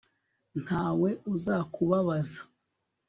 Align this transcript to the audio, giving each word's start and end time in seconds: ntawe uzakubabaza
ntawe 0.63 1.09
uzakubabaza 1.33 2.39